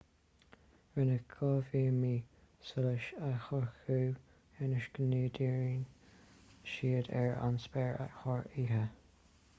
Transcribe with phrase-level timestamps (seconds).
[0.99, 2.13] rinneadh dhá bhíoma
[2.69, 5.87] solais a shocrú ionas go ndíríonn
[6.73, 8.85] siad ar an spéir thar oíche